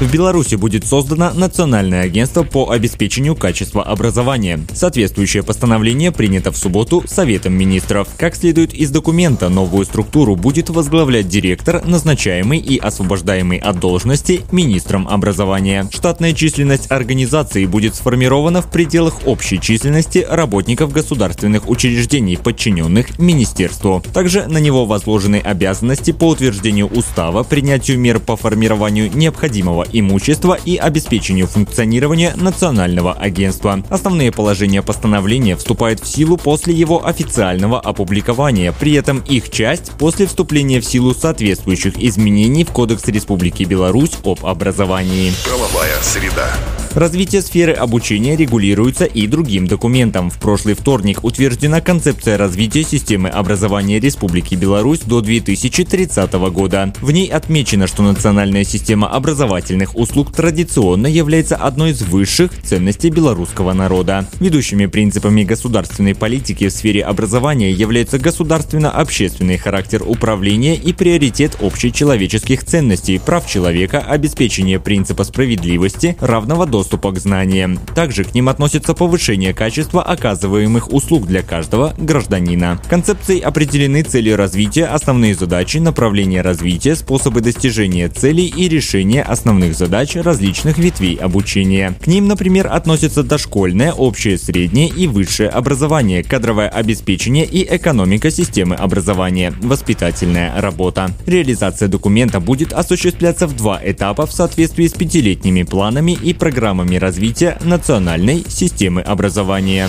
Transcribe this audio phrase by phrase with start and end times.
[0.00, 4.60] В Беларуси будет создано Национальное агентство по обеспечению качества образования.
[4.72, 8.06] Соответствующее постановление принято в субботу Советом министров.
[8.16, 15.08] Как следует из документа, новую структуру будет возглавлять директор, назначаемый и освобождаемый от должности министром
[15.08, 15.88] образования.
[15.90, 24.00] Штатная численность организации будет сформирована в пределах общей численности работников государственных учреждений, подчиненных министерству.
[24.14, 30.76] Также на него возложены обязанности по утверждению устава, принятию мер по формированию необходимого имущества и
[30.76, 33.82] обеспечению функционирования Национального агентства.
[33.88, 40.26] Основные положения постановления вступают в силу после его официального опубликования, при этом их часть после
[40.26, 45.32] вступления в силу соответствующих изменений в Кодекс Республики Беларусь об образовании.
[45.44, 46.52] Правовая среда.
[46.94, 50.30] Развитие сферы обучения регулируется и другим документом.
[50.30, 56.92] В прошлый вторник утверждена концепция развития системы образования Республики Беларусь до 2030 года.
[57.00, 63.74] В ней отмечено, что национальная система образовательных услуг традиционно является одной из высших ценностей белорусского
[63.74, 64.26] народа.
[64.40, 73.18] Ведущими принципами государственной политики в сфере образования являются государственно-общественный характер управления и приоритет общечеловеческих ценностей,
[73.18, 77.76] прав человека, обеспечение принципа справедливости, равного доступа доступа к знаниям.
[77.92, 82.80] Также к ним относится повышение качества оказываемых услуг для каждого гражданина.
[82.88, 90.14] Концепцией определены цели развития, основные задачи, направления развития, способы достижения целей и решения основных задач
[90.14, 91.96] различных ветвей обучения.
[92.00, 98.76] К ним, например, относятся дошкольное, общее, среднее и высшее образование, кадровое обеспечение и экономика системы
[98.76, 101.10] образования, воспитательная работа.
[101.26, 106.96] Реализация документа будет осуществляться в два этапа в соответствии с пятилетними планами и программами программами
[106.96, 109.88] развития национальной системы образования.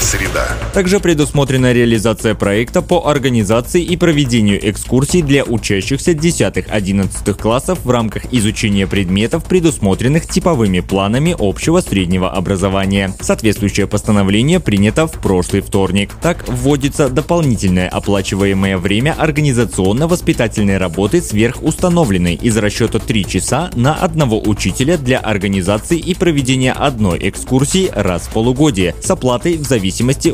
[0.00, 0.48] Среда.
[0.72, 8.24] Также предусмотрена реализация проекта по организации и проведению экскурсий для учащихся 10-11 классов в рамках
[8.32, 13.14] изучения предметов, предусмотренных типовыми планами общего среднего образования.
[13.20, 16.10] Соответствующее постановление принято в прошлый вторник.
[16.20, 24.98] Так вводится дополнительное оплачиваемое время организационно-воспитательной работы сверхустановленной из расчета 3 часа на одного учителя
[24.98, 29.83] для организации и проведения одной экскурсии раз в полугодие с оплатой в зависимости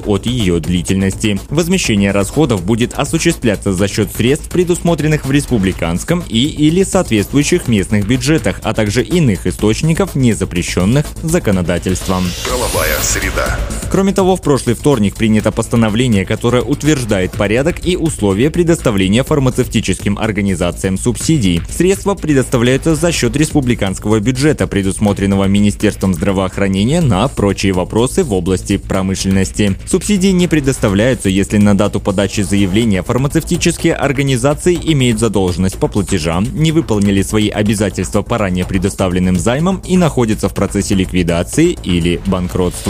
[0.07, 1.39] от ее длительности.
[1.51, 8.61] Возмещение расходов будет осуществляться за счет средств, предусмотренных в республиканском и или соответствующих местных бюджетах,
[8.63, 12.25] а также иных источников, не запрещенных законодательством.
[12.47, 13.59] Правовая среда.
[13.91, 20.97] Кроме того, в прошлый вторник принято постановление, которое утверждает порядок и условия предоставления фармацевтическим организациям
[20.97, 21.61] субсидий.
[21.69, 29.77] Средства предоставляются за счет республиканского бюджета, предусмотренного Министерством здравоохранения на прочие вопросы в области промышленности.
[29.87, 36.71] Субсидии не предоставляются, если на дату подачи заявления фармацевтические организации имеют задолженность по платежам, не
[36.71, 42.90] выполнили свои обязательства по ранее предоставленным займам и находятся в процессе ликвидации или банкротства.